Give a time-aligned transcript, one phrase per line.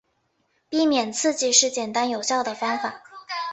[0.67, 3.03] 避免刺激是简单有效的方法。